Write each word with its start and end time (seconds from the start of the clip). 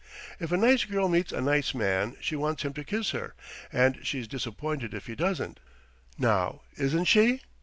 If 0.39 0.51
a 0.51 0.57
nice 0.57 0.83
girl 0.83 1.07
meets 1.07 1.31
a 1.31 1.41
nice 1.41 1.75
man 1.75 2.17
she 2.19 2.35
wants 2.35 2.63
him 2.63 2.73
to 2.73 2.83
kiss 2.83 3.11
her, 3.11 3.35
and 3.71 3.99
she's 4.01 4.27
disappointed 4.27 4.95
if 4.95 5.05
he 5.05 5.13
doesn't. 5.13 5.59
Now 6.17 6.61
isn't 6.75 7.05
she?" 7.05 7.41